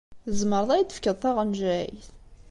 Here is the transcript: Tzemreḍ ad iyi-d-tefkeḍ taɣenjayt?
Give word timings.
Tzemreḍ 0.25 0.69
ad 0.71 0.77
iyi-d-tefkeḍ 0.79 1.17
taɣenjayt? 1.19 2.07